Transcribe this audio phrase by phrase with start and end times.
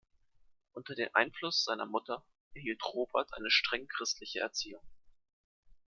[0.73, 4.81] Unter dem Einfluss seiner Mutter erhielt Robert eine streng christliche Erziehung.